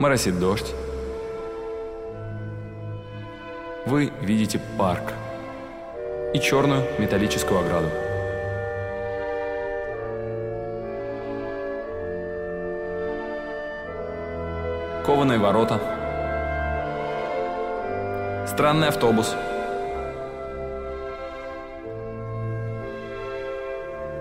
[0.00, 0.74] Моросит дождь.
[3.86, 5.12] Вы видите парк
[6.32, 7.86] и черную металлическую ограду.
[15.06, 15.78] Кованые ворота.
[18.48, 19.36] Странный автобус.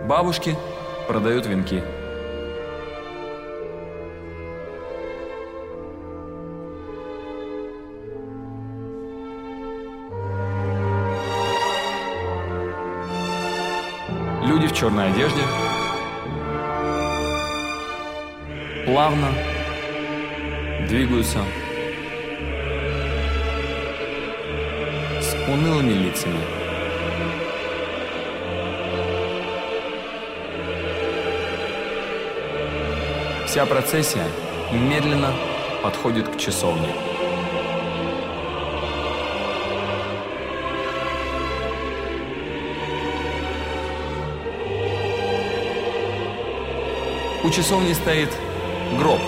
[0.06, 0.56] Бабушки
[1.08, 1.82] продают венки.
[14.84, 15.42] Черной одежде
[18.86, 19.30] плавно
[20.90, 21.40] двигаются
[25.22, 26.38] с унылыми лицами.
[33.46, 34.28] Вся процессия
[34.74, 35.32] медленно
[35.82, 36.90] подходит к часовне.
[47.44, 48.30] У часовни стоит
[48.98, 49.20] гроб.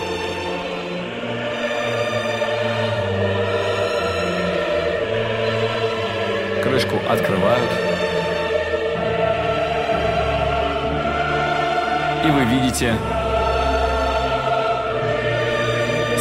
[6.63, 7.71] Крышку открывают.
[12.23, 12.95] И вы видите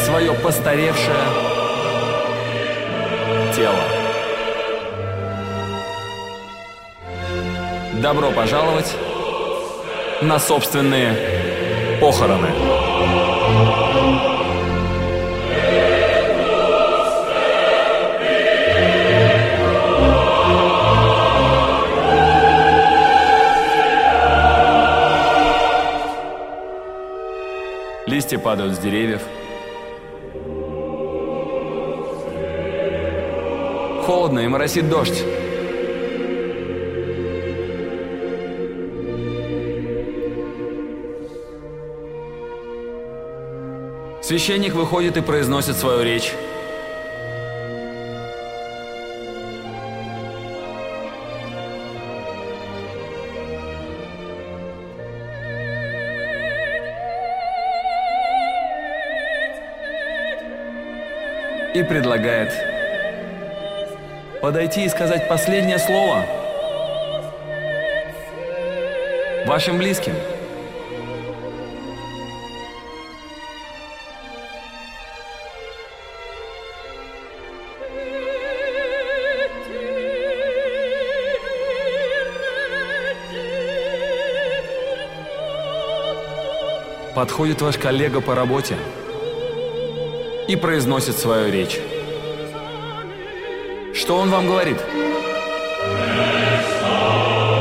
[0.04, 1.14] свое постаревшее
[3.54, 3.78] тело.
[8.02, 8.96] Добро пожаловать
[10.22, 11.43] на собственные
[12.00, 12.48] похороны.
[28.06, 29.22] Листья падают с деревьев.
[34.06, 35.33] Холодно и моросит дождь.
[44.26, 46.32] Священник выходит и произносит свою речь.
[61.74, 62.50] И предлагает
[64.40, 66.24] подойти и сказать последнее слово
[69.46, 70.14] вашим близким.
[87.14, 88.76] Подходит ваш коллега по работе
[90.48, 91.78] и произносит свою речь.
[93.94, 94.78] Что он вам говорит?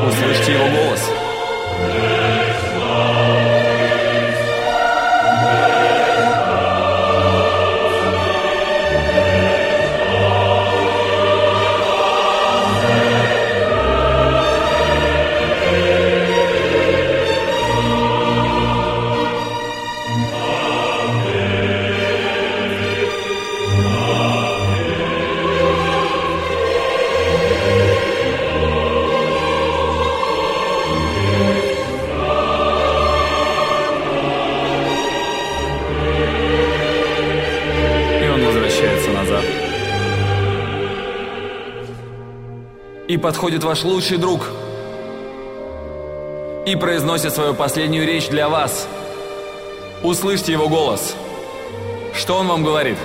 [0.08, 2.23] Услышьте его голос.
[43.24, 44.50] Подходит ваш лучший друг.
[46.66, 48.86] И произносит свою последнюю речь для вас.
[50.02, 51.16] Услышьте его голос.
[52.14, 52.98] Что он вам говорит?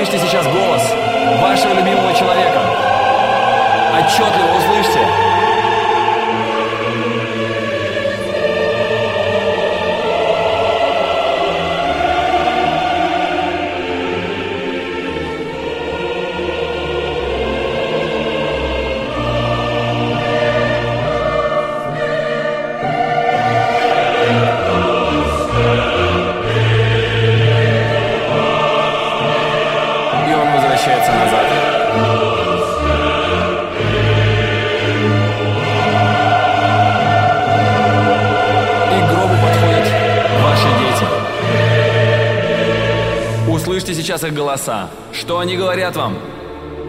[0.00, 0.82] Услышьте сейчас голос
[1.42, 2.62] вашего любимого человека.
[3.98, 5.39] Отчетливо услышьте.
[44.20, 44.90] Сейчас их голоса.
[45.12, 46.16] Что они говорят вам?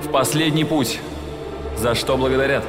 [0.03, 0.99] В последний путь.
[1.77, 2.63] За что благодарят?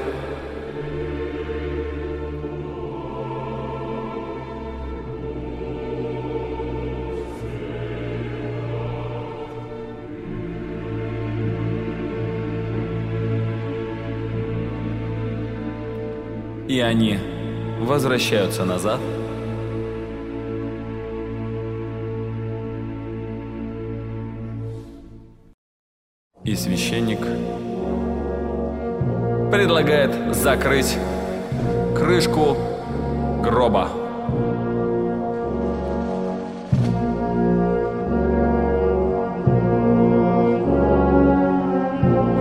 [16.69, 17.19] И они
[17.81, 19.00] возвращаются назад.
[26.62, 27.19] Священник
[29.50, 30.97] предлагает закрыть
[31.97, 32.56] крышку
[33.43, 33.88] гроба.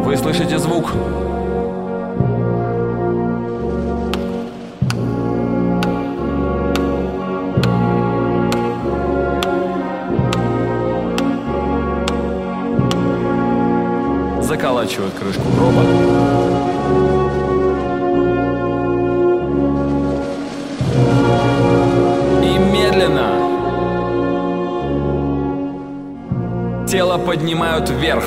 [0.06, 0.92] Вы слышите звук?
[14.62, 15.81] Заколачивают крышку гроба.
[22.44, 23.30] И медленно
[26.88, 28.24] тело поднимают вверх.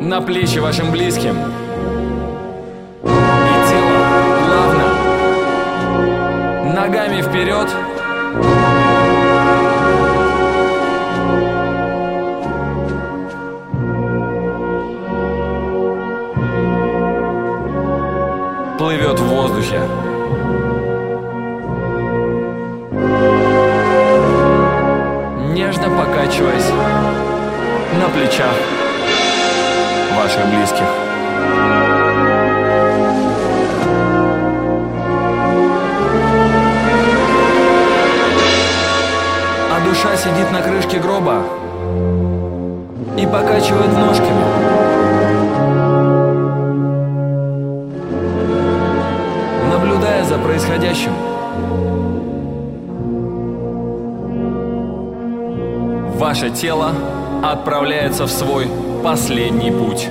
[0.00, 1.36] На плечи вашим близким.
[3.02, 3.08] И
[3.68, 3.98] тело
[4.46, 4.84] плавно
[6.72, 7.68] ногами вперед
[39.98, 41.42] душа сидит на крышке гроба
[43.16, 44.44] и покачивает ножками.
[49.72, 51.12] наблюдая за происходящим.
[56.16, 56.92] Ваше тело
[57.42, 58.68] отправляется в свой
[59.02, 60.08] последний путь.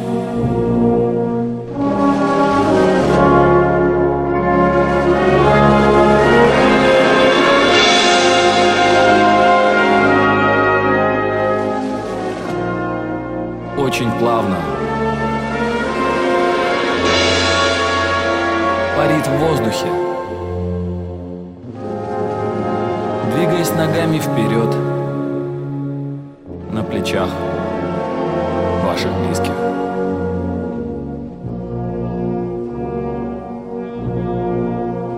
[29.07, 29.54] Ваших близких.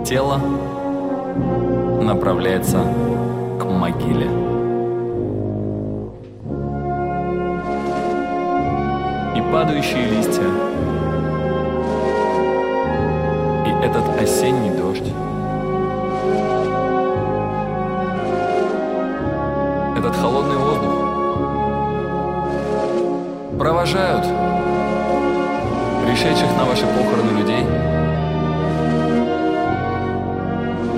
[0.05, 0.39] Тело
[2.01, 2.79] направляется
[3.59, 4.27] к могиле.
[9.35, 10.43] И падающие листья
[13.65, 14.68] и этот осенний
[23.59, 24.23] провожают
[26.05, 27.65] пришедших на ваши похороны людей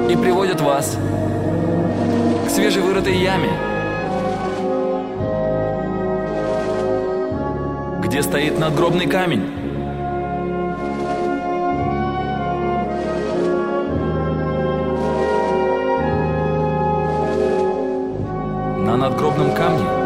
[0.08, 0.96] и приводят вас
[2.46, 3.50] к свежевырытой яме,
[8.04, 9.44] где стоит надгробный камень.
[18.86, 20.01] На надгробном камне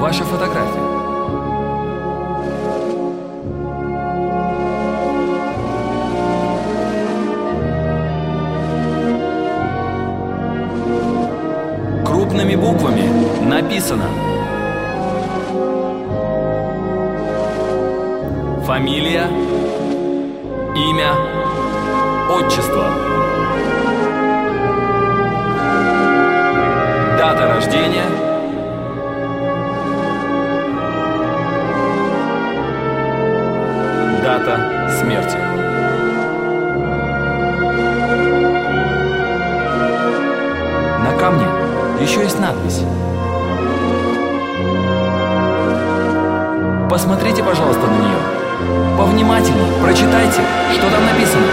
[0.00, 0.80] Ваша фотография.
[12.06, 13.04] Крупными буквами
[13.46, 14.06] написано
[18.64, 19.26] Фамилия,
[20.74, 21.12] имя,
[22.30, 22.86] отчество.
[27.18, 28.06] Дата рождения–
[47.10, 48.96] Посмотрите, пожалуйста, на нее.
[48.96, 51.44] Повнимательнее, прочитайте, что там написано.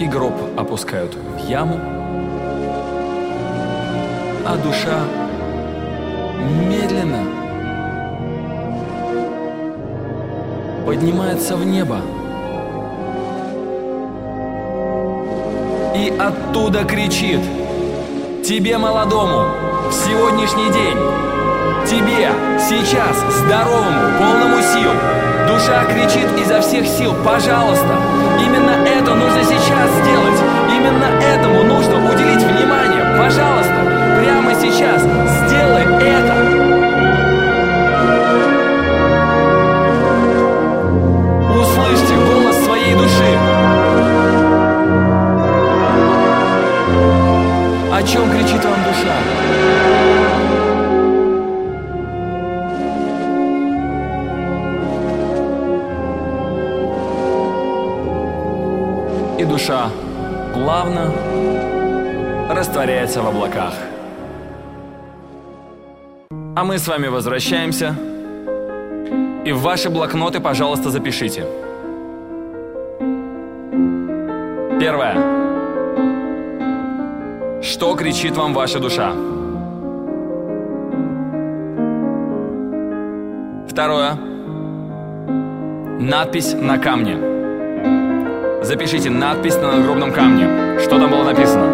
[0.00, 1.78] И гроб опускают в яму,
[4.44, 4.98] а душа
[6.68, 7.33] медленно
[10.84, 11.98] поднимается в небо.
[15.94, 17.40] И оттуда кричит
[18.44, 19.46] Тебе, молодому,
[19.88, 20.96] в сегодняшний день
[21.86, 24.90] Тебе, сейчас, здоровому, полному сил
[25.46, 27.96] Душа кричит изо всех сил Пожалуйста,
[28.44, 30.40] именно это нужно сейчас сделать
[30.76, 31.73] Именно этому нужно
[59.38, 59.90] И душа
[60.54, 61.12] плавно
[62.50, 63.74] растворяется в облаках.
[66.56, 67.96] А мы с вами возвращаемся
[69.44, 71.44] и в ваши блокноты, пожалуйста, запишите.
[74.80, 75.16] Первое.
[77.60, 79.12] Что кричит вам ваша душа?
[83.68, 84.16] Второе.
[85.98, 87.33] Надпись на камне.
[88.64, 90.78] Запишите надпись на надгробном камне.
[90.80, 91.66] Что там было написано?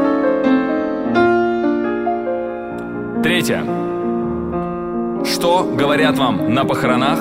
[3.23, 3.63] Третье.
[5.25, 7.21] Что говорят вам на похоронах?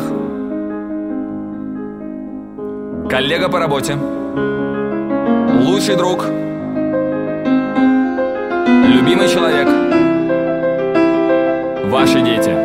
[3.11, 3.95] Коллега по работе.
[5.61, 6.25] Лучший друг.
[8.87, 9.67] Любимый человек.
[11.91, 12.55] Ваши дети.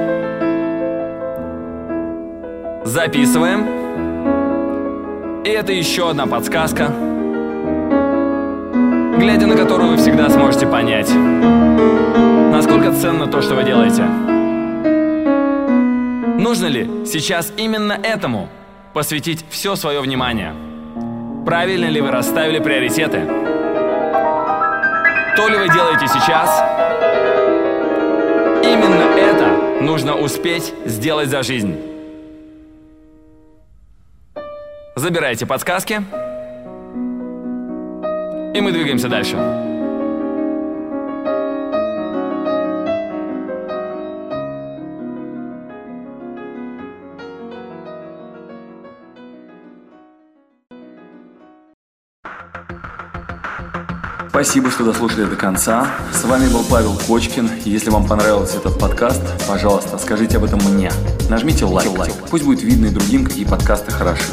[2.87, 3.84] Записываем.
[5.45, 6.87] И это еще одна подсказка,
[9.19, 11.11] глядя на которую вы всегда сможете понять,
[12.51, 14.05] насколько ценно то, что вы делаете.
[16.43, 18.49] Нужно ли сейчас именно этому
[18.95, 20.55] посвятить все свое внимание?
[21.45, 23.27] Правильно ли вы расставили приоритеты?
[25.37, 26.63] То ли вы делаете сейчас?
[28.65, 31.94] Именно это нужно успеть сделать за жизнь.
[35.05, 36.03] Забирайте подсказки.
[38.55, 39.37] И мы двигаемся дальше.
[54.31, 55.87] Спасибо, что дослушали до конца.
[56.15, 57.51] С вами был Павел Кочкин.
[57.67, 60.91] Если вам понравился этот подкаст, пожалуйста, скажите об этом мне.
[61.29, 61.91] Нажмите лайк.
[62.31, 64.33] Пусть будет видно и другим, какие подкасты хороши.